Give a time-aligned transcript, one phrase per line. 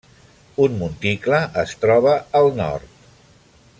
[0.63, 2.97] Un monticle es troba al nord.